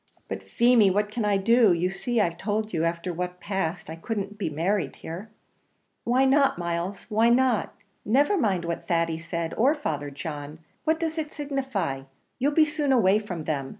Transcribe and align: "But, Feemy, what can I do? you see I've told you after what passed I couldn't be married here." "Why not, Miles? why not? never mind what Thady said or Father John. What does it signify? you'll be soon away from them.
"But, 0.27 0.41
Feemy, 0.41 0.89
what 0.89 1.11
can 1.11 1.25
I 1.25 1.37
do? 1.37 1.73
you 1.73 1.91
see 1.91 2.19
I've 2.19 2.39
told 2.39 2.73
you 2.73 2.83
after 2.83 3.13
what 3.13 3.39
passed 3.39 3.87
I 3.87 3.95
couldn't 3.95 4.35
be 4.35 4.49
married 4.49 4.95
here." 4.95 5.29
"Why 6.05 6.25
not, 6.25 6.57
Miles? 6.57 7.05
why 7.07 7.29
not? 7.29 7.75
never 8.03 8.35
mind 8.35 8.65
what 8.65 8.87
Thady 8.87 9.19
said 9.19 9.53
or 9.53 9.75
Father 9.75 10.09
John. 10.09 10.57
What 10.85 10.99
does 10.99 11.19
it 11.19 11.35
signify? 11.35 12.01
you'll 12.39 12.51
be 12.51 12.65
soon 12.65 12.91
away 12.91 13.19
from 13.19 13.43
them. 13.43 13.69